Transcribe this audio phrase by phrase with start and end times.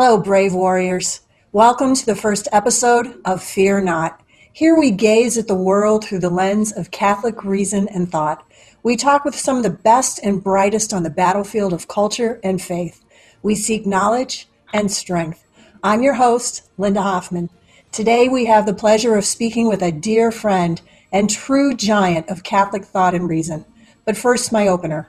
[0.00, 1.22] Hello, brave warriors.
[1.50, 4.22] Welcome to the first episode of Fear Not.
[4.52, 8.46] Here we gaze at the world through the lens of Catholic reason and thought.
[8.84, 12.62] We talk with some of the best and brightest on the battlefield of culture and
[12.62, 13.04] faith.
[13.42, 15.44] We seek knowledge and strength.
[15.82, 17.50] I'm your host, Linda Hoffman.
[17.90, 22.44] Today we have the pleasure of speaking with a dear friend and true giant of
[22.44, 23.64] Catholic thought and reason.
[24.04, 25.08] But first, my opener.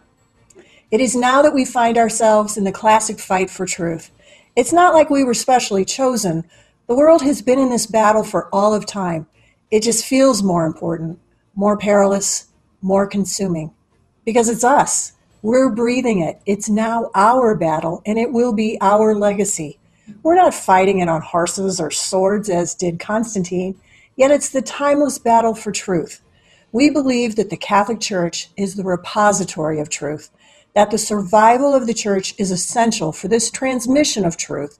[0.90, 4.10] It is now that we find ourselves in the classic fight for truth.
[4.60, 6.44] It's not like we were specially chosen.
[6.88, 9.26] The world has been in this battle for all of time.
[9.72, 11.18] It just feels more important,
[11.56, 12.48] more perilous,
[12.82, 13.74] more consuming.
[14.26, 15.14] Because it's us.
[15.44, 16.42] We're breathing it.
[16.46, 19.80] It's now our battle, and it will be our legacy.
[20.24, 23.80] We're not fighting it on horses or swords as did Constantine,
[24.18, 26.20] yet it's the timeless battle for truth.
[26.74, 30.30] We believe that the Catholic Church is the repository of truth,
[30.74, 34.78] that the survival of the church is essential for this transmission of truth.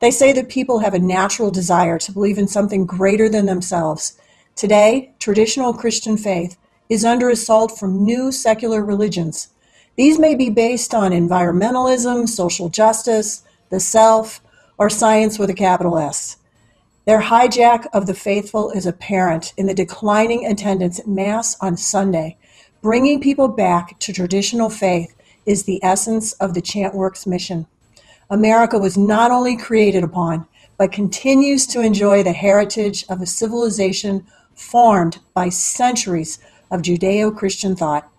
[0.00, 4.18] They say that people have a natural desire to believe in something greater than themselves.
[4.54, 6.56] Today, traditional Christian faith
[6.88, 9.48] is under assault from new secular religions.
[9.96, 14.40] These may be based on environmentalism, social justice, the self,
[14.78, 16.36] or science with a capital S.
[17.06, 22.38] Their hijack of the faithful is apparent in the declining attendance at Mass on Sunday.
[22.82, 25.13] Bringing people back to traditional faith
[25.46, 27.66] is the essence of the Chantworks mission.
[28.30, 34.26] America was not only created upon, but continues to enjoy the heritage of a civilization
[34.54, 36.38] formed by centuries
[36.70, 38.10] of Judeo Christian thought.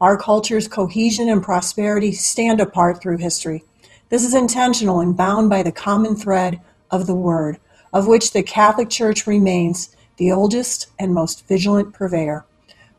[0.00, 3.64] Our culture's cohesion and prosperity stand apart through history.
[4.08, 7.58] This is intentional and bound by the common thread of the Word,
[7.92, 12.44] of which the Catholic Church remains the oldest and most vigilant purveyor.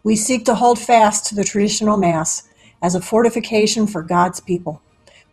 [0.04, 2.48] We seek to hold fast to the traditional Mass
[2.82, 4.82] as a fortification for God's people.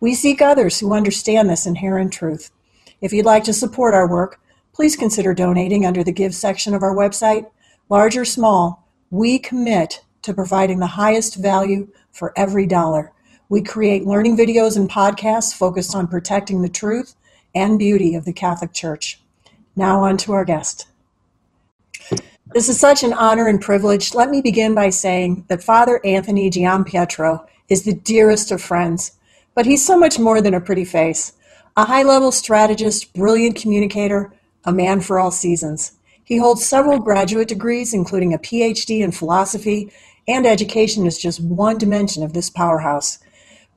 [0.00, 2.50] We seek others who understand this inherent truth.
[3.00, 4.41] If you'd like to support our work,
[4.72, 7.50] please consider donating under the Give section of our website.
[7.88, 13.12] Large or small, we commit to providing the highest value for every dollar.
[13.48, 17.14] We create learning videos and podcasts focused on protecting the truth
[17.54, 19.20] and beauty of the Catholic Church.
[19.75, 20.87] Now, on to our guest.
[22.54, 24.14] This is such an honor and privilege.
[24.14, 29.12] Let me begin by saying that Father Anthony Giampietro is the dearest of friends,
[29.54, 31.34] but he's so much more than a pretty face.
[31.76, 34.32] A high level strategist, brilliant communicator,
[34.64, 35.92] a man for all seasons.
[36.25, 39.92] He holds several graduate degrees, including a PhD in philosophy,
[40.26, 43.19] and education is just one dimension of this powerhouse.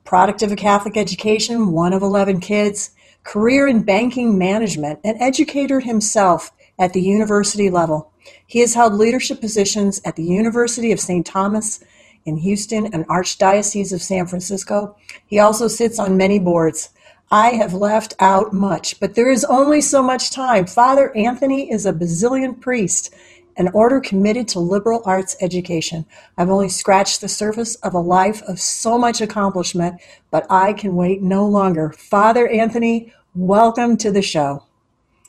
[0.06, 2.92] Product of a Catholic education, one of 11 kids,
[3.26, 8.11] career in banking management, an educator himself at the university level.
[8.46, 11.26] He has held leadership positions at the University of St.
[11.26, 11.84] Thomas
[12.26, 14.96] in Houston and Archdiocese of San Francisco.
[15.26, 16.90] He also sits on many boards.
[17.32, 20.66] I have left out much, but there is only so much time.
[20.66, 23.14] Father Anthony is a Basilian priest,
[23.56, 26.06] an order committed to liberal arts education.
[26.38, 30.96] I've only scratched the surface of a life of so much accomplishment, but I can
[30.96, 31.92] wait no longer.
[31.92, 34.66] Father Anthony, welcome to the show.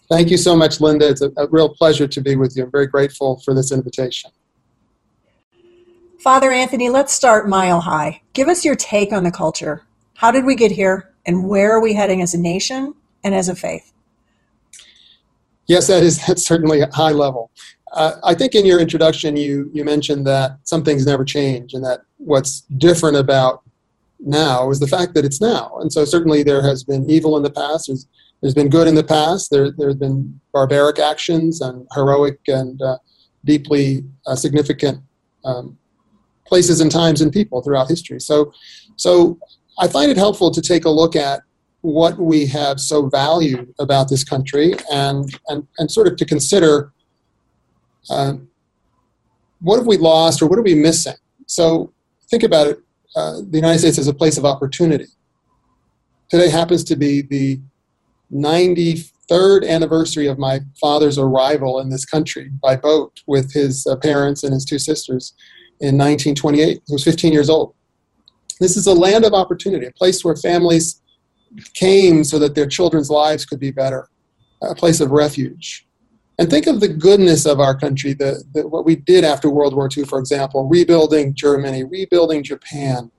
[0.09, 1.09] Thank you so much, Linda.
[1.09, 2.65] It's a, a real pleasure to be with you.
[2.65, 4.31] I'm very grateful for this invitation.
[6.19, 8.23] Father Anthony, let's start mile high.
[8.33, 9.85] Give us your take on the culture.
[10.15, 13.49] How did we get here, and where are we heading as a nation and as
[13.49, 13.93] a faith?
[15.67, 17.51] Yes, that is that's certainly a high level.
[17.93, 21.85] Uh, I think in your introduction, you you mentioned that some things never change, and
[21.85, 23.63] that what's different about
[24.21, 25.77] now is the fact that it's now.
[25.81, 27.89] And so certainly there has been evil in the past.
[27.89, 28.07] There's
[28.43, 29.51] there's been good in the past.
[29.51, 32.99] There, there have been barbaric actions and heroic and uh,
[33.45, 35.01] deeply uh, significant
[35.45, 35.79] um,
[36.45, 38.21] places and times and people throughout history.
[38.21, 38.53] So,
[38.97, 39.39] so
[39.79, 41.43] I find it helpful to take a look at
[41.83, 46.93] what we have so valued about this country and, and, and sort of to consider
[48.11, 48.35] uh,
[49.61, 51.15] what have we lost or what are we missing?
[51.47, 51.93] So
[52.29, 52.81] think about it.
[53.15, 55.07] Uh, the United States is a place of opportunity.
[56.29, 57.61] Today happens to be the
[58.33, 64.43] 93rd anniversary of my father's arrival in this country by boat with his uh, parents
[64.43, 65.35] and his two sisters
[65.81, 66.83] in 1928.
[66.87, 67.75] He was 15 years old.
[68.61, 71.01] This is a land of opportunity, a place where families
[71.75, 74.09] came so that their children's lives could be better,
[74.63, 75.87] a place of refuge.
[76.39, 79.75] And think of the goodness of our country, the, the, what we did after World
[79.75, 83.11] War II, for example, rebuilding Germany, rebuilding Japan,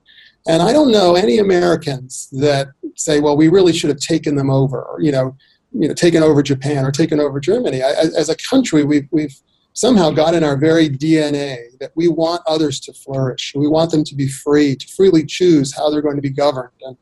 [0.46, 4.50] and I don't know any Americans that say, well, we really should have taken them
[4.50, 5.36] over, or, you know,
[5.72, 7.82] you know, taken over Japan or taken over Germany.
[7.82, 9.34] I, as a country, we've, we've
[9.72, 13.52] somehow got in our very DNA that we want others to flourish.
[13.56, 16.70] We want them to be free, to freely choose how they're going to be governed.
[16.82, 16.96] And,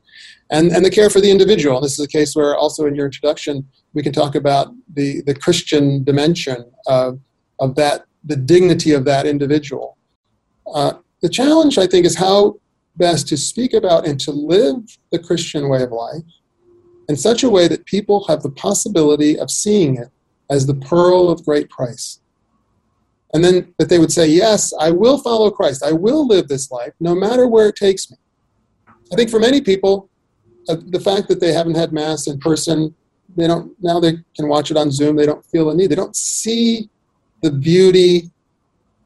[0.50, 1.80] and, and the care for the individual.
[1.80, 5.34] This is a case where also in your introduction, we can talk about the, the
[5.34, 7.20] Christian dimension of,
[7.60, 9.98] of that, the dignity of that individual.
[10.74, 12.56] Uh, the challenge, I think, is how
[12.96, 14.76] best to speak about and to live
[15.10, 16.22] the Christian way of life
[17.08, 20.08] in such a way that people have the possibility of seeing it
[20.50, 22.20] as the pearl of great price
[23.32, 25.82] and then that they would say, Yes, I will follow Christ.
[25.82, 28.16] I will live this life no matter where it takes me.
[29.12, 30.10] I think for many people,
[30.68, 32.94] uh, the fact that they haven't had Mass in person,
[33.36, 35.90] they don't, now they can watch it on Zoom, they don't feel the need.
[35.90, 36.88] They don't see
[37.42, 38.30] the beauty.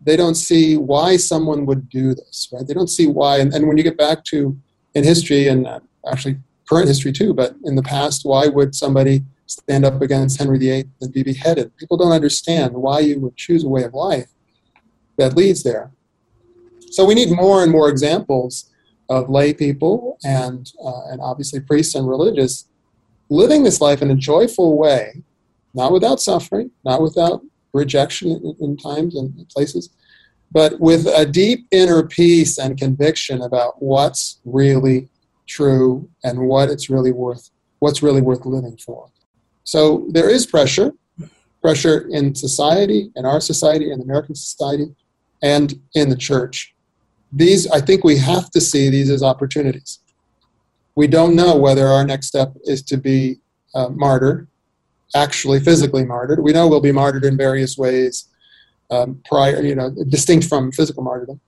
[0.07, 2.67] They don't see why someone would do this, right?
[2.67, 3.39] They don't see why.
[3.39, 4.57] And, and when you get back to
[4.95, 5.81] in history and uh,
[6.11, 6.39] actually
[6.69, 10.85] current history too, but in the past, why would somebody stand up against Henry VIII
[11.01, 11.77] and be beheaded.
[11.77, 14.29] People don't understand why you would choose a way of life
[15.19, 15.91] that leads there.
[16.91, 18.71] So we need more and more examples
[19.09, 22.69] of lay people and, uh, and obviously priests and religious
[23.29, 25.23] living this life in a joyful way,
[25.75, 27.43] not without suffering, not without
[27.77, 28.29] rejection
[28.61, 29.91] in, times and places,
[30.51, 35.09] but with a deep inner peace and conviction about what's really
[35.47, 39.09] true and what it's really worth, what's really worth living for.
[39.65, 40.93] So there is pressure,
[41.61, 44.95] pressure in society, in our society, in American society,
[45.43, 46.75] and in the church.
[47.33, 49.99] These, I think we have to see these as opportunities.
[50.95, 53.39] We don't know whether our next step is to be
[53.75, 54.49] uh, martyred,
[55.25, 56.41] actually physically martyred.
[56.43, 58.29] We know we'll be martyred in various ways
[58.91, 61.41] um, prior, you know, distinct from physical martyrdom.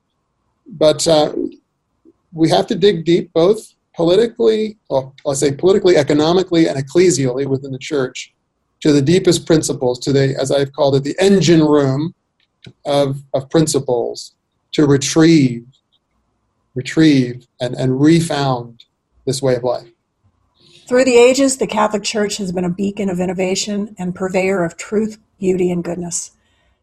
[0.67, 1.35] But uh,
[2.33, 3.61] we have to dig deep both
[3.95, 4.79] politically,
[5.25, 8.33] let's say politically, economically, and ecclesially within the church
[8.81, 12.15] to the deepest principles, to the, as I've called it, the engine room
[12.87, 14.35] of, of principles
[14.73, 15.67] to retrieve,
[16.75, 18.85] retrieve, and, and refound
[19.27, 19.89] this way of life.
[20.89, 24.77] Through the ages, the Catholic Church has been a beacon of innovation and purveyor of
[24.79, 26.33] truth, beauty, and goodness.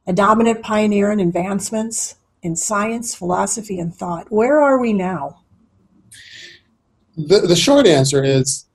[0.05, 4.31] A dominant pioneer in advancements in science, philosophy, and thought.
[4.31, 5.41] Where are we now?
[7.17, 8.65] the, the short answer is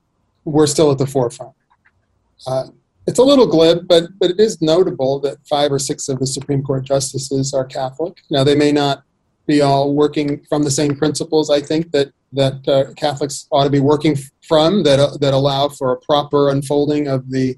[0.44, 1.54] we're still at the forefront.
[2.46, 2.68] Uh,
[3.06, 6.26] it's a little glib, but, but it is notable that five or six of the
[6.26, 8.18] Supreme Court justices are Catholic.
[8.30, 9.04] Now, they may not
[9.50, 13.70] be all working from the same principles, I think, that, that uh, Catholics ought to
[13.70, 14.16] be working
[14.46, 17.56] from that, uh, that allow for a proper unfolding of the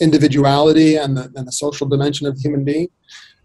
[0.00, 2.88] individuality and the, and the social dimension of the human being.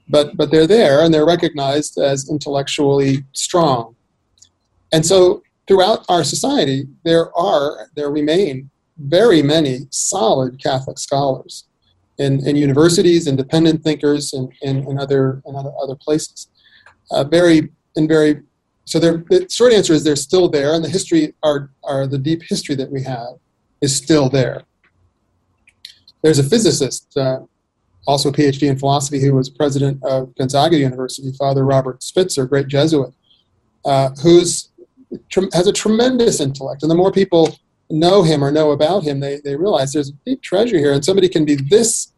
[0.08, 3.96] But, but they're there and they're recognized as intellectually strong.
[4.92, 11.66] And so throughout our society, there are, there remain very many solid Catholic scholars
[12.18, 16.50] in, in universities, independent thinkers, and in, in, in, other, in other, places.
[17.12, 17.70] Uh, very,
[18.00, 18.42] and very,
[18.86, 22.42] so the short answer is they're still there, and the history, are, our, the deep
[22.54, 23.34] history that we have
[23.82, 24.64] is still there.
[26.24, 27.42] There's a physicist, uh,
[28.08, 32.68] also a PhD in philosophy, who was president of Gonzaga University, Father Robert Spitzer, great
[32.68, 33.14] Jesuit,
[33.86, 34.70] uh, who's
[35.54, 36.84] has a tremendous intellect.
[36.84, 37.58] And the more people
[37.90, 40.94] know him or know about him, they, they realize there's a deep treasure here.
[40.94, 42.14] And somebody can be this,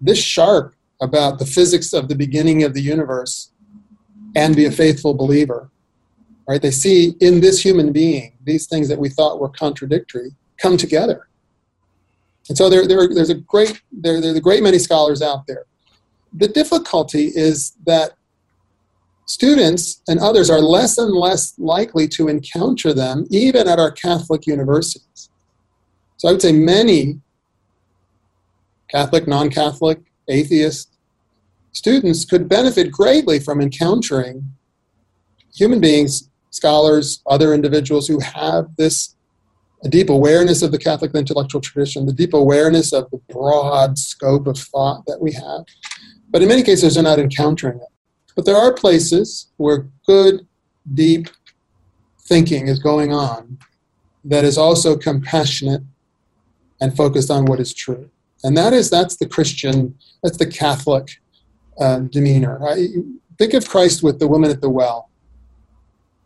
[0.00, 3.50] this sharp about the physics of the beginning of the universe
[4.36, 5.70] and be a faithful believer.
[6.48, 6.62] Right?
[6.62, 11.28] They see in this human being these things that we thought were contradictory come together.
[12.48, 15.66] And so there, there, there's a great there, there's a great many scholars out there.
[16.32, 18.12] The difficulty is that
[19.26, 24.46] students and others are less and less likely to encounter them, even at our Catholic
[24.46, 25.28] universities.
[26.16, 27.20] So I would say many
[28.90, 30.97] Catholic, non Catholic, atheist
[31.72, 34.52] students could benefit greatly from encountering
[35.54, 39.16] human beings, scholars, other individuals who have this
[39.88, 44.58] deep awareness of the Catholic intellectual tradition, the deep awareness of the broad scope of
[44.58, 45.64] thought that we have.
[46.30, 47.88] But in many cases, they're not encountering it.
[48.34, 50.46] But there are places where good,
[50.94, 51.28] deep
[52.22, 53.58] thinking is going on
[54.24, 55.82] that is also compassionate
[56.80, 58.10] and focused on what is true.
[58.44, 61.20] And that is that's the Christian, that's the Catholic
[61.80, 62.58] uh, demeanor.
[62.66, 62.88] I,
[63.38, 65.10] think of Christ with the woman at the well.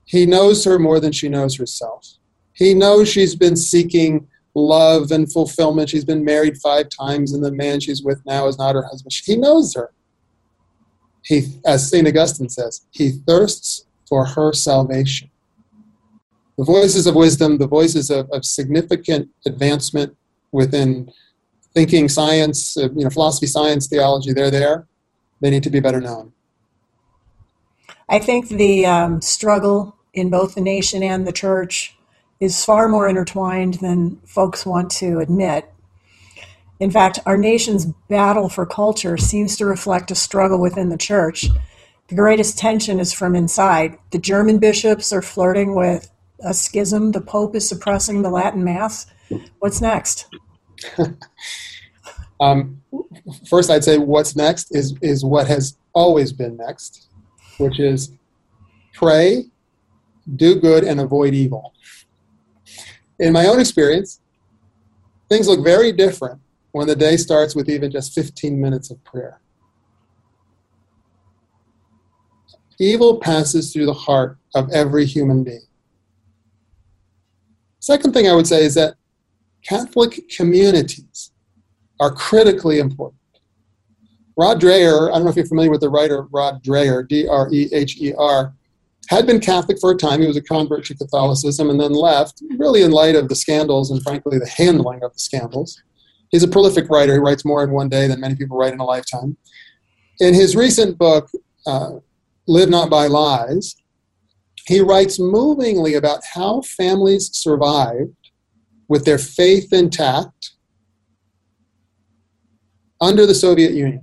[0.06, 2.14] He knows her more than she knows herself.
[2.54, 5.90] He knows she's been seeking love and fulfillment.
[5.90, 9.12] She's been married five times, and the man she's with now is not her husband.
[9.24, 9.92] He knows her
[11.24, 12.06] he, as St.
[12.06, 15.30] Augustine says, he thirsts for her salvation.
[16.58, 20.16] The voices of wisdom, the voices of, of significant advancement
[20.50, 21.10] within
[21.72, 24.86] thinking, science, uh, you know, philosophy, science, theology, they're there.
[25.42, 26.32] They need to be better known.
[28.08, 31.96] I think the um, struggle in both the nation and the church
[32.40, 35.68] is far more intertwined than folks want to admit.
[36.80, 41.46] In fact, our nation's battle for culture seems to reflect a struggle within the church.
[42.08, 43.98] The greatest tension is from inside.
[44.10, 46.10] The German bishops are flirting with
[46.44, 47.12] a schism.
[47.12, 49.06] The Pope is suppressing the Latin Mass.
[49.58, 50.26] What's next?
[52.42, 52.82] um,
[53.48, 57.08] first, I'd say what's next is, is what has always been next,
[57.58, 58.12] which is
[58.94, 59.44] pray,
[60.34, 61.72] do good, and avoid evil.
[63.20, 64.20] In my own experience,
[65.28, 66.40] things look very different
[66.72, 69.40] when the day starts with even just 15 minutes of prayer.
[72.80, 75.68] Evil passes through the heart of every human being.
[77.78, 78.96] Second thing I would say is that
[79.62, 81.31] Catholic communities
[82.02, 83.20] are critically important.
[84.36, 87.48] Rod Dreher, I don't know if you're familiar with the writer Rod Dreher, D R
[87.52, 88.52] E H E R,
[89.08, 90.20] had been Catholic for a time.
[90.20, 93.92] He was a convert to Catholicism and then left, really in light of the scandals
[93.92, 95.80] and, frankly, the handling of the scandals.
[96.30, 97.12] He's a prolific writer.
[97.12, 99.36] He writes more in one day than many people write in a lifetime.
[100.18, 101.30] In his recent book,
[101.68, 101.98] uh,
[102.48, 103.76] Live Not by Lies,
[104.66, 108.16] he writes movingly about how families survived
[108.88, 110.52] with their faith intact
[113.02, 114.00] under the Soviet Union.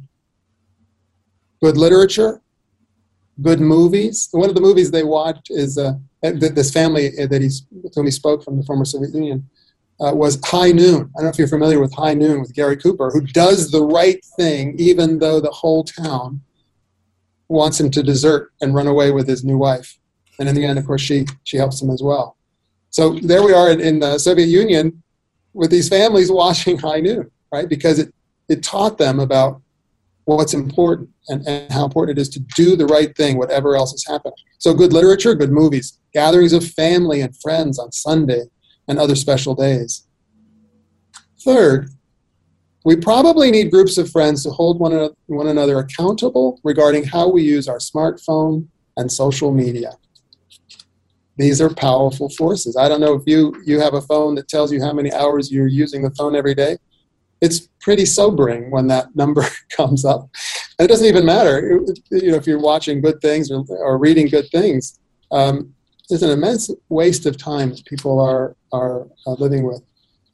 [1.63, 2.41] Good literature,
[3.41, 4.27] good movies.
[4.31, 7.65] One of the movies they watched is uh, this family that he's,
[7.95, 9.49] whom he spoke from the former Soviet Union
[10.01, 11.09] uh, was High Noon.
[11.15, 13.81] I don't know if you're familiar with High Noon with Gary Cooper, who does the
[13.81, 16.41] right thing even though the whole town
[17.47, 19.97] wants him to desert and run away with his new wife.
[20.39, 22.37] And in the end, of course, she she helps him as well.
[22.91, 25.03] So there we are in, in the Soviet Union
[25.53, 27.67] with these families watching High Noon, right?
[27.67, 28.13] Because it
[28.49, 29.61] it taught them about
[30.25, 33.93] what's important and, and how important it is to do the right thing, whatever else
[33.93, 34.33] is happening.
[34.57, 38.43] So good literature, good movies, gatherings of family and friends on Sunday,
[38.87, 40.07] and other special days.
[41.43, 41.89] Third,
[42.83, 47.43] we probably need groups of friends to hold one, one another accountable regarding how we
[47.43, 49.93] use our smartphone and social media.
[51.37, 52.75] These are powerful forces.
[52.75, 55.51] I don't know if you, you have a phone that tells you how many hours
[55.51, 56.77] you're using the phone every day.
[57.41, 60.29] It's pretty sobering when that number comes up.
[60.77, 61.81] And it doesn't even matter
[62.11, 64.99] you know, if you're watching good things or, or reading good things.
[65.31, 65.73] Um,
[66.09, 69.81] there's an immense waste of time that people are are uh, living with,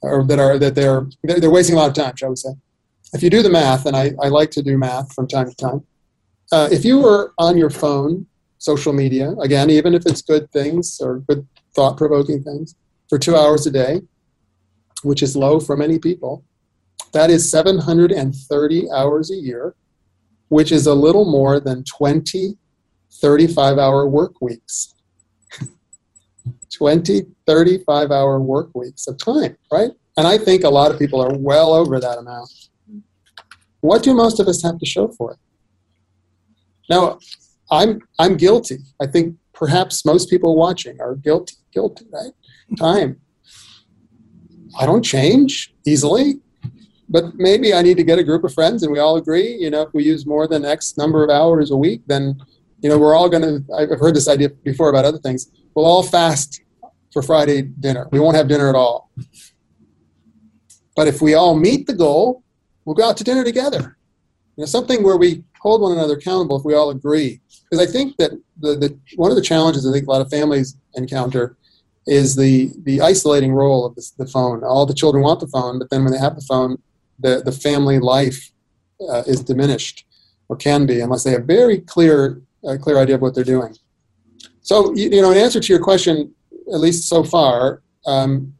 [0.00, 2.54] or that are that they're they're wasting a lot of time, shall we say?
[3.12, 5.56] If you do the math, and I, I like to do math from time to
[5.56, 5.84] time,
[6.50, 8.26] uh, if you were on your phone,
[8.58, 12.74] social media, again, even if it's good things or good thought provoking things,
[13.08, 14.00] for two hours a day,
[15.02, 16.42] which is low for many people,
[17.12, 19.74] that is 730 hours a year,
[20.48, 22.56] which is a little more than 20
[23.20, 24.94] 35 hour work weeks.
[26.72, 29.90] 20, 35 hour work weeks of time, right?
[30.16, 32.50] And I think a lot of people are well over that amount.
[33.80, 35.38] What do most of us have to show for it?
[36.88, 37.18] Now,
[37.70, 38.78] I'm, I'm guilty.
[39.00, 42.32] I think perhaps most people watching are guilty, guilty, right?
[42.78, 43.20] Time.
[44.78, 46.40] I don't change easily,
[47.08, 49.70] but maybe I need to get a group of friends and we all agree, you
[49.70, 52.40] know, if we use more than X number of hours a week, then,
[52.82, 55.50] you know, we're all going to, I've heard this idea before about other things.
[55.74, 56.62] We'll all fast
[57.12, 58.08] for Friday dinner.
[58.10, 59.10] We won't have dinner at all.
[60.96, 62.42] But if we all meet the goal,
[62.84, 63.96] we'll go out to dinner together.
[64.56, 67.40] You know, something where we hold one another accountable if we all agree.
[67.70, 70.30] Because I think that the, the one of the challenges I think a lot of
[70.30, 71.56] families encounter
[72.06, 74.62] is the the isolating role of the, the phone.
[74.64, 76.78] All the children want the phone, but then when they have the phone,
[77.18, 78.50] the the family life
[79.00, 80.04] uh, is diminished,
[80.48, 83.74] or can be, unless they have very clear uh, clear idea of what they're doing.
[84.60, 86.34] So you, you know, in answer to your question,
[86.72, 88.54] at least so far, um,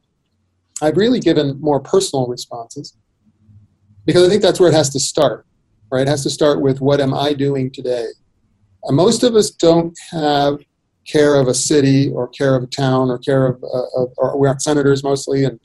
[0.82, 2.96] I've really given more personal responses
[4.04, 5.46] because I think that's where it has to start,
[5.90, 6.02] right?
[6.02, 8.06] It has to start with what am I doing today?
[8.84, 10.60] And most of us don't have
[11.06, 14.38] care of a city or care of a town or care of, uh, of or
[14.38, 15.58] we aren't senators mostly, and,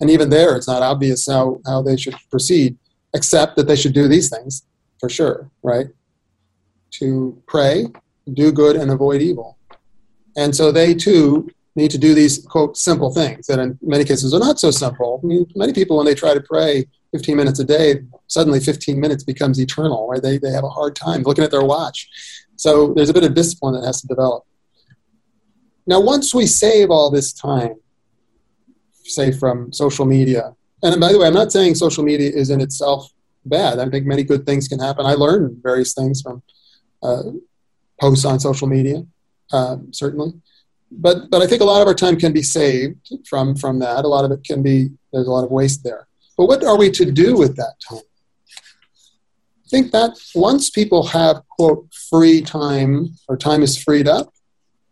[0.00, 2.76] and even there it's not obvious how, how they should proceed,
[3.14, 4.64] except that they should do these things
[5.00, 5.86] for sure, right?
[6.92, 7.86] To pray,
[8.32, 9.58] do good, and avoid evil.
[10.36, 14.34] And so they too need to do these quote simple things that in many cases
[14.34, 15.20] are not so simple.
[15.22, 19.00] I mean, many people when they try to pray 15 minutes a day, suddenly 15
[19.00, 20.22] minutes becomes eternal, right?
[20.22, 22.08] They, they have a hard time looking at their watch.
[22.56, 24.44] So there's a bit of discipline that has to develop.
[25.86, 27.76] Now, once we save all this time,
[29.08, 32.60] say from social media, and by the way, I'm not saying social media is in
[32.60, 33.10] itself
[33.44, 33.78] bad.
[33.78, 35.06] I think many good things can happen.
[35.06, 36.42] I learn various things from
[37.02, 37.22] uh,
[38.00, 39.04] posts on social media,
[39.52, 40.34] uh, certainly.
[40.90, 44.04] But, but I think a lot of our time can be saved from, from that.
[44.04, 46.06] A lot of it can be, there's a lot of waste there.
[46.36, 47.98] But what are we to do with that time?
[47.98, 54.32] I think that once people have, quote, free time or time is freed up,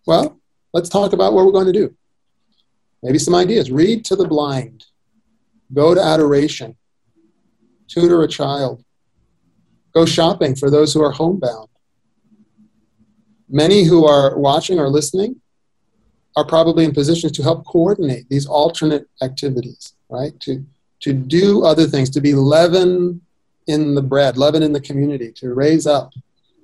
[0.06, 0.38] well,
[0.74, 1.96] let's talk about what we're going to do.
[3.02, 3.70] Maybe some ideas.
[3.70, 4.86] Read to the blind,
[5.72, 6.76] go to adoration,
[7.88, 8.84] tutor a child,
[9.94, 11.68] go shopping for those who are homebound.
[13.48, 15.40] Many who are watching or listening
[16.36, 20.38] are probably in positions to help coordinate these alternate activities, right?
[20.40, 20.64] To,
[21.00, 23.20] to do other things, to be leaven
[23.66, 26.12] in the bread, leaven in the community, to raise up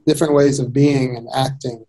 [0.07, 1.87] different ways of being and acting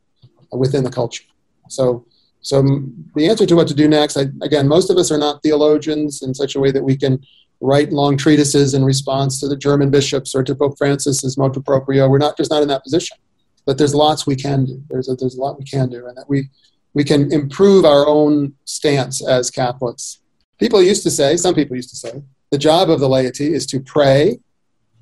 [0.51, 1.23] within the culture.
[1.69, 2.05] So,
[2.43, 5.17] so um, the answer to what to do next, I, again, most of us are
[5.17, 7.23] not theologians in such a way that we can
[7.61, 12.09] write long treatises in response to the German bishops or to Pope Francis's motu proprio.
[12.09, 13.17] We're not just not in that position,
[13.65, 14.83] but there's lots we can do.
[14.89, 16.49] There's a, there's a lot we can do, and that we
[16.93, 20.19] we can improve our own stance as Catholics.
[20.59, 22.21] People used to say, some people used to say,
[22.51, 24.37] the job of the laity is to pray,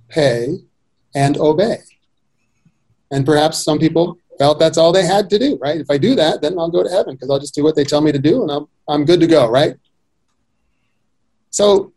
[0.07, 0.59] pay,
[1.13, 1.79] and obey.
[3.11, 5.79] And perhaps some people felt that's all they had to do, right?
[5.79, 7.83] If I do that, then I'll go to heaven because I'll just do what they
[7.83, 9.75] tell me to do and I'm, I'm good to go, right?
[11.51, 11.93] So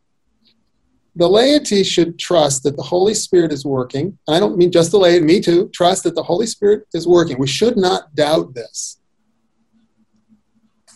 [1.17, 4.19] the laity should trust that the Holy Spirit is working.
[4.27, 5.71] And I don't mean just the laity, me too.
[5.73, 7.39] Trust that the Holy Spirit is working.
[7.39, 9.01] We should not doubt this.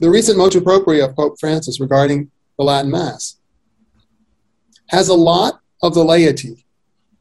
[0.01, 3.39] The recent motu proprio of Pope Francis regarding the Latin Mass
[4.91, 6.67] has a lot of the laity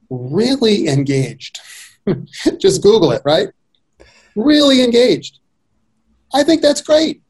[0.09, 1.61] really engaged.
[2.57, 3.47] Just Google it, right?
[4.37, 5.39] Really engaged.
[6.31, 7.23] I think that's great.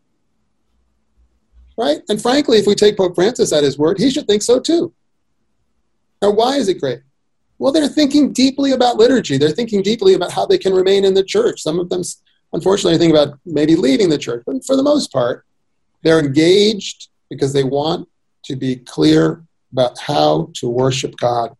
[1.78, 2.02] Right?
[2.10, 4.94] And frankly, if we take Pope Francis at his word, he should think so too.
[6.22, 7.00] Now, why is it great?
[7.60, 9.38] Well, they're thinking deeply about liturgy.
[9.38, 11.62] They're thinking deeply about how they can remain in the church.
[11.62, 12.02] Some of them
[12.52, 15.46] unfortunately think about maybe leaving the church, but for the most part,
[16.04, 18.10] they're engaged because they want
[18.44, 21.56] to be clear about how to worship God.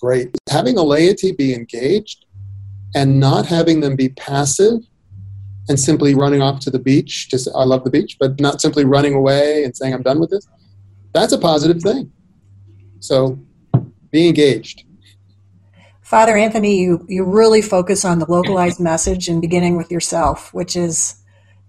[0.00, 0.36] Great.
[0.50, 2.25] Having a laity be engaged
[2.96, 4.80] and not having them be passive
[5.68, 8.86] and simply running off to the beach, just I love the beach, but not simply
[8.86, 10.48] running away and saying I'm done with this,
[11.12, 12.10] that's a positive thing.
[13.00, 13.38] So
[14.10, 14.84] be engaged.
[16.00, 20.74] Father Anthony, you, you really focus on the localized message and beginning with yourself, which
[20.74, 21.16] is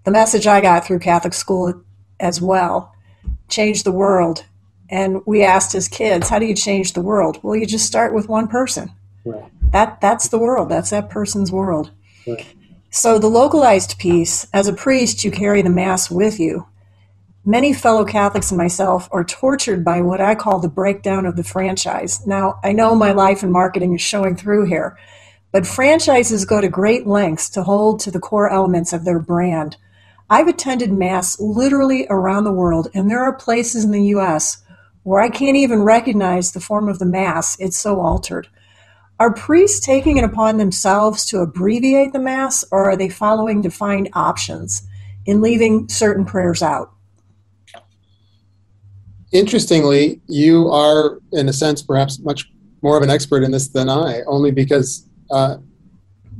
[0.04, 1.82] the message I got through Catholic school
[2.20, 2.94] as well.
[3.48, 4.46] Change the world.
[4.88, 7.38] And we asked as kids, how do you change the world?
[7.42, 8.92] Well, you just start with one person.
[9.28, 9.72] Right.
[9.72, 10.68] That that's the world.
[10.68, 11.90] That's that person's world.
[12.26, 12.46] Right.
[12.90, 16.66] So the localized piece, as a priest, you carry the mass with you.
[17.44, 21.44] Many fellow Catholics and myself are tortured by what I call the breakdown of the
[21.44, 22.26] franchise.
[22.26, 24.98] Now, I know my life in marketing is showing through here,
[25.52, 29.76] but franchises go to great lengths to hold to the core elements of their brand.
[30.30, 34.62] I've attended Mass literally around the world, and there are places in the US
[35.02, 38.48] where I can't even recognize the form of the Mass, it's so altered.
[39.20, 44.08] Are priests taking it upon themselves to abbreviate the Mass, or are they following defined
[44.12, 44.86] options
[45.26, 46.92] in leaving certain prayers out?
[49.32, 52.50] interestingly, you are, in a sense, perhaps much
[52.82, 55.56] more of an expert in this than I, only because uh,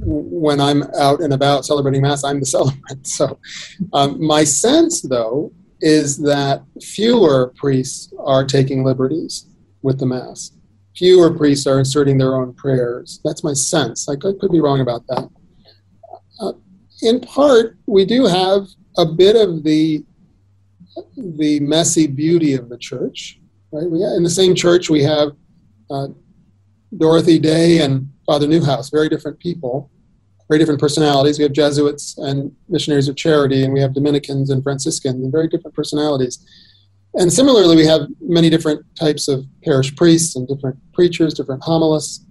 [0.00, 3.06] when I'm out and about celebrating Mass, I'm the celebrant.
[3.06, 3.38] So,
[3.92, 9.46] um, my sense, though, is that fewer priests are taking liberties
[9.82, 10.52] with the Mass.
[10.98, 13.20] Fewer priests are inserting their own prayers.
[13.24, 14.08] That's my sense.
[14.08, 15.30] I could, could be wrong about that.
[16.40, 16.52] Uh,
[17.02, 20.04] in part, we do have a bit of the
[21.16, 23.38] the messy beauty of the church.
[23.70, 23.88] Right?
[23.88, 25.28] We, in the same church, we have
[25.88, 26.08] uh,
[26.96, 29.92] Dorothy Day and Father Neuhaus, very different people,
[30.48, 31.38] very different personalities.
[31.38, 35.46] We have Jesuits and missionaries of charity, and we have Dominicans and Franciscans, and very
[35.46, 36.44] different personalities.
[37.14, 42.24] And similarly, we have many different types of parish priests and different preachers, different homilists.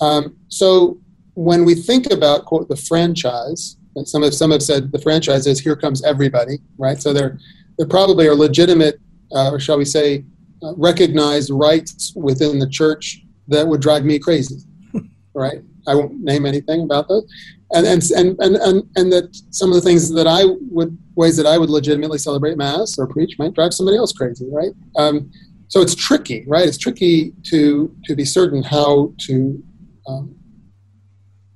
[0.00, 1.00] Um, so
[1.34, 5.46] when we think about quote the franchise, and some have some have said the franchise
[5.46, 7.00] is here comes everybody, right?
[7.00, 7.38] So they're
[7.78, 9.00] there probably are legitimate,
[9.34, 10.24] uh, or shall we say,
[10.62, 14.58] uh, recognized rites within the church that would drive me crazy,
[15.34, 15.62] right?
[15.86, 17.24] I won't name anything about those.
[17.72, 21.36] And, and, and, and, and, and that some of the things that I would, ways
[21.36, 24.72] that I would legitimately celebrate Mass or preach might drive somebody else crazy, right?
[24.96, 25.30] Um,
[25.68, 26.68] so it's tricky, right?
[26.68, 29.62] It's tricky to, to be certain how to
[30.06, 30.34] um,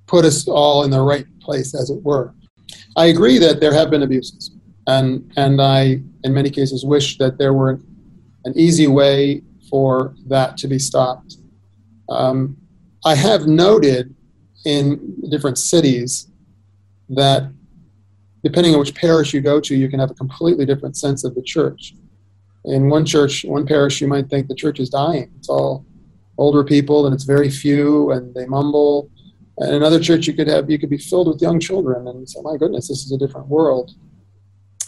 [0.06, 2.34] put us all in the right place, as it were.
[2.96, 7.38] I agree that there have been abuses and and I in many cases wish that
[7.38, 7.80] there were
[8.44, 11.36] an easy way for that to be stopped.
[12.08, 12.56] Um,
[13.04, 14.14] I have noted
[14.64, 16.28] in different cities
[17.08, 17.52] that
[18.42, 21.34] depending on which parish you go to, you can have a completely different sense of
[21.34, 21.94] the church.
[22.64, 25.30] In one church, one parish, you might think the church is dying.
[25.38, 25.84] It's all
[26.38, 29.10] older people and it's very few and they mumble.
[29.58, 32.40] And another church, you could have you could be filled with young children and say,
[32.42, 33.92] "My goodness, this is a different world."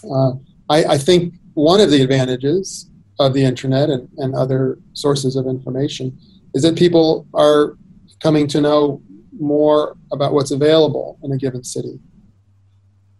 [0.05, 0.33] Uh,
[0.69, 5.47] I, I think one of the advantages of the internet and, and other sources of
[5.47, 6.17] information
[6.55, 7.77] is that people are
[8.21, 9.03] coming to know
[9.39, 11.99] more about what's available in a given city.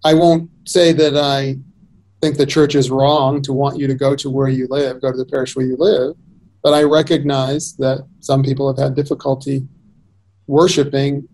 [0.05, 1.59] I won't say that I
[2.21, 5.13] think the church is wrong to want you to go to where you live, go
[5.13, 6.17] to the parish where you live,
[6.63, 9.67] but I recognize that some people have had difficulty
[10.47, 11.29] worshiping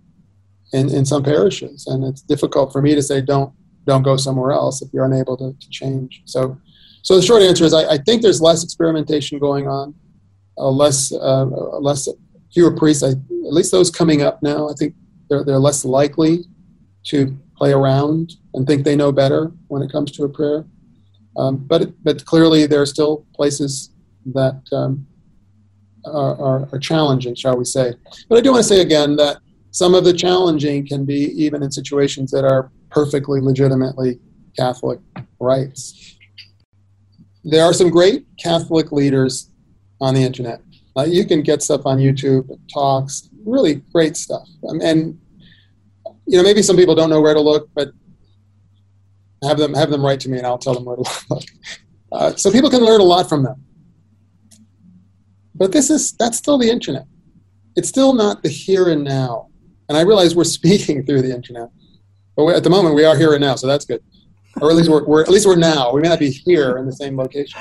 [0.72, 3.53] in, in some parishes, and it's difficult for me to say don't
[3.87, 6.22] don't go somewhere else if you're unable to, to change.
[6.24, 6.59] So,
[7.03, 9.94] so the short answer is I, I think there's less experimentation going on,
[10.57, 12.09] uh, less uh, less
[12.55, 13.03] fewer priests.
[13.03, 14.95] I, at least those coming up now, I think
[15.29, 16.45] they're they're less likely
[17.07, 20.64] to play around and think they know better when it comes to a prayer.
[21.37, 23.90] Um, but but clearly there are still places
[24.27, 25.07] that um,
[26.07, 27.93] are, are, are, challenging, shall we say?
[28.29, 29.38] But I do want to say again that
[29.71, 34.19] some of the challenging can be even in situations that are perfectly legitimately
[34.57, 35.01] Catholic
[35.40, 36.17] rites.
[37.43, 39.51] There are some great Catholic leaders
[40.01, 40.61] on the internet.
[40.96, 44.48] Uh, you can get stuff on YouTube, talks, really great stuff.
[44.68, 45.18] Um, and
[46.26, 47.90] you know, maybe some people don't know where to look, but
[49.42, 51.44] have them have them write to me, and I'll tell them where to look.
[52.12, 53.64] Uh, so people can learn a lot from them.
[55.54, 57.07] But this is that's still the internet.
[57.76, 59.48] It's still not the here and now.
[59.88, 61.70] And I realize we're speaking through the internet,
[62.37, 64.02] but at the moment we are here and now, so that's good.
[64.61, 65.92] Or at least we're, we're at least we're now.
[65.92, 67.61] We may not be here in the same location.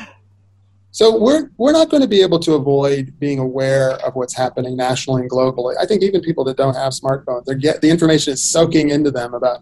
[0.93, 4.77] So we're we're not going to be able to avoid being aware of what's happening
[4.77, 5.73] nationally and globally.
[5.79, 9.09] I think even people that don't have smartphones, they get the information is soaking into
[9.09, 9.61] them about,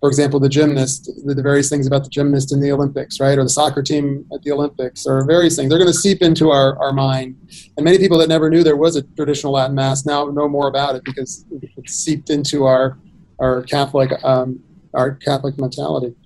[0.00, 3.38] for example, the gymnast, the, the various things about the gymnast in the Olympics, right,
[3.38, 5.68] or the soccer team at the Olympics, or various things.
[5.68, 7.36] They're going to seep into our, our mind,
[7.76, 10.66] and many people that never knew there was a traditional Latin Mass now know more
[10.66, 11.44] about it because
[11.76, 12.98] it's seeped into our
[13.38, 14.60] our Catholic um,
[14.94, 16.16] our Catholic mentality.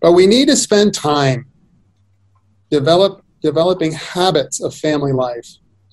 [0.00, 1.44] But we need to spend time
[2.70, 5.46] develop developing habits of family life,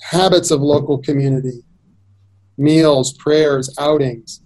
[0.10, 1.62] habits of local community,
[2.58, 4.42] meals, prayers, outings,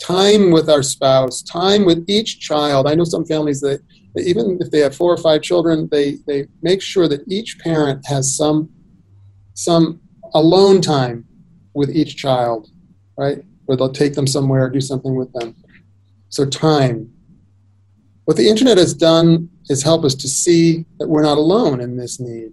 [0.00, 2.86] time with our spouse, time with each child.
[2.86, 3.80] I know some families that,
[4.16, 8.06] even if they have four or five children, they, they make sure that each parent
[8.06, 8.70] has some
[9.54, 10.00] some
[10.34, 11.24] alone time
[11.74, 12.68] with each child,
[13.18, 13.38] right?
[13.64, 15.56] Where they'll take them somewhere, or do something with them.
[16.28, 17.10] So time.
[18.26, 21.96] What the internet has done is help us to see that we're not alone in
[21.96, 22.52] this need.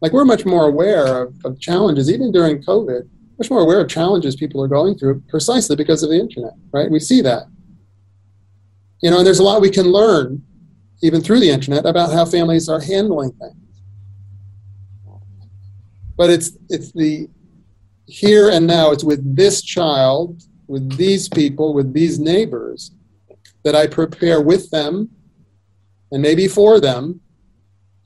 [0.00, 3.88] Like we're much more aware of, of challenges, even during COVID, much more aware of
[3.88, 6.90] challenges people are going through precisely because of the internet, right?
[6.90, 7.44] We see that.
[9.00, 10.42] You know, and there's a lot we can learn
[11.02, 13.56] even through the internet about how families are handling things.
[16.16, 17.28] But it's it's the
[18.06, 22.92] here and now, it's with this child, with these people, with these neighbors
[23.64, 25.10] that I prepare with them
[26.12, 27.20] and maybe for them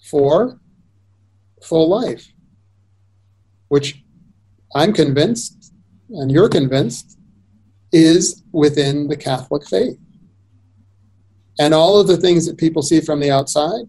[0.03, 0.59] for
[1.63, 2.33] full life,
[3.69, 4.03] which
[4.75, 5.75] I'm convinced,
[6.11, 7.19] and you're convinced,
[7.93, 9.99] is within the Catholic faith.
[11.59, 13.87] And all of the things that people see from the outside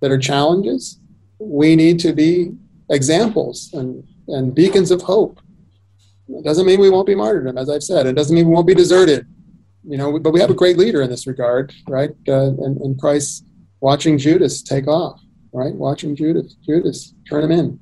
[0.00, 0.98] that are challenges,
[1.38, 2.52] we need to be
[2.90, 5.40] examples and, and beacons of hope.
[6.28, 8.06] It doesn't mean we won't be martyred, as I've said.
[8.06, 9.26] It doesn't mean we won't be deserted
[9.86, 12.10] you know, but we have a great leader in this regard, right?
[12.28, 13.44] Uh, and, and Christ
[13.80, 15.20] watching Judas take off,
[15.52, 15.74] right?
[15.74, 17.78] Watching Judas, Judas turn him in.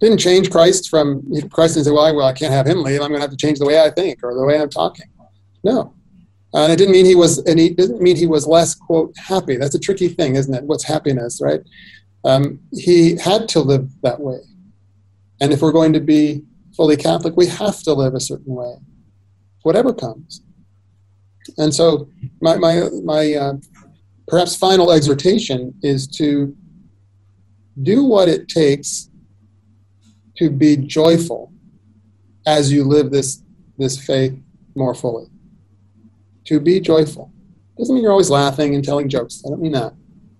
[0.00, 3.00] Didn't change Christ from Christ and say, well, I, well, I can't have him leave.
[3.00, 5.06] I'm going to have to change the way I think or the way I'm talking.
[5.62, 5.94] No,
[6.52, 9.56] and it didn't mean he was, and he didn't mean he was less quote happy.
[9.56, 10.64] That's a tricky thing, isn't it?
[10.64, 11.60] What's happiness, right?
[12.24, 14.40] Um, he had to live that way,
[15.40, 16.42] and if we're going to be
[16.76, 18.74] fully Catholic, we have to live a certain way,
[19.62, 20.42] whatever comes.
[21.58, 22.08] And so,
[22.40, 23.52] my, my, my uh,
[24.26, 26.56] perhaps final exhortation is to
[27.82, 29.10] do what it takes
[30.36, 31.52] to be joyful
[32.46, 33.42] as you live this,
[33.78, 34.36] this faith
[34.74, 35.26] more fully.
[36.46, 37.32] To be joyful.
[37.78, 39.42] Doesn't mean you're always laughing and telling jokes.
[39.44, 39.94] I don't mean that.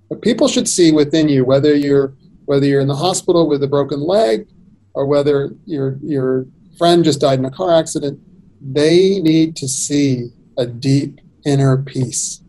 [0.09, 2.15] But people should see within you, whether you're
[2.47, 4.47] whether you're in the hospital with a broken leg
[4.93, 8.21] or whether your your friend just died in a car accident,
[8.61, 12.41] they need to see a deep inner peace.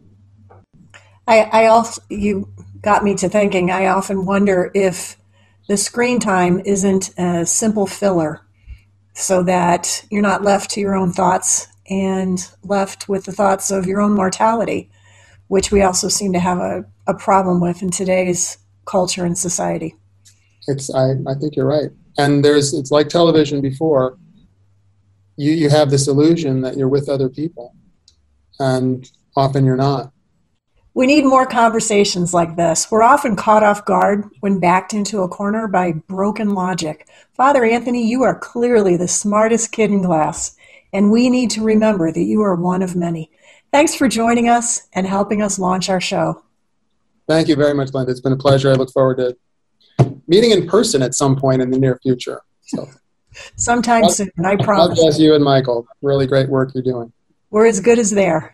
[1.28, 2.50] I, I also, you
[2.82, 5.18] got me to thinking, I often wonder if
[5.68, 8.42] the screen time isn't a simple filler
[9.14, 13.88] so that you're not left to your own thoughts and left with the thoughts of
[13.88, 14.90] your own mortality,
[15.48, 19.96] which we also seem to have a, a problem with in today's culture and society.
[20.68, 21.90] It's I, I think you're right.
[22.18, 24.18] And there's it's like television before.
[25.38, 27.76] You you have this illusion that you're with other people.
[28.60, 30.12] And often you're not.
[30.94, 32.90] We need more conversations like this.
[32.90, 37.10] We're often caught off guard when backed into a corner by broken logic.
[37.34, 40.56] Father Anthony, you are clearly the smartest kid in class,
[40.94, 43.30] and we need to remember that you are one of many.
[43.74, 46.44] Thanks for joining us and helping us launch our show.
[47.28, 48.12] Thank you very much, Linda.
[48.12, 48.72] It's been a pleasure.
[48.72, 49.36] I look forward to
[50.28, 52.42] meeting in person at some point in the near future.
[52.62, 52.88] So.
[53.58, 54.88] Sometime God, soon, I promise.
[54.88, 55.86] God bless you and Michael.
[56.02, 57.12] Really great work you're doing.
[57.56, 58.54] We're as good as there.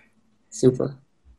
[0.52, 0.96] Super.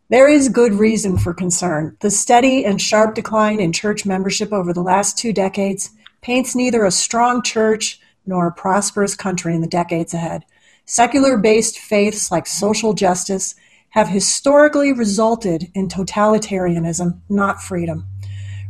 [0.08, 1.96] There is good reason for concern.
[2.00, 5.90] The steady and sharp decline in church membership over the last two decades
[6.22, 10.44] paints neither a strong church nor a prosperous country in the decades ahead.
[10.86, 13.54] Secular based faiths like social justice
[13.90, 18.08] have historically resulted in totalitarianism, not freedom.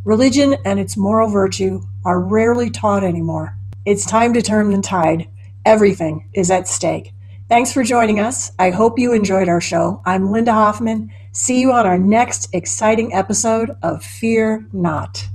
[0.05, 3.57] Religion and its moral virtue are rarely taught anymore.
[3.87, 5.31] It's time to turn the tide.
[5.65, 7.15] Everything is at stake.
[7.53, 8.51] Thanks for joining us.
[8.59, 10.01] I hope you enjoyed our show.
[10.07, 15.29] I'm Linda Hoffman See you on our next exciting episode of Fear Not.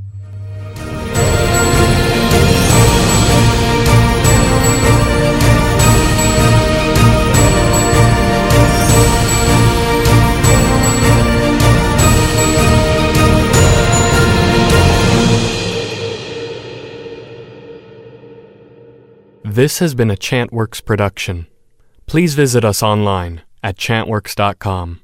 [19.44, 21.46] This has been a Chantworks production.
[22.08, 25.02] Please visit us online at chantworks.com.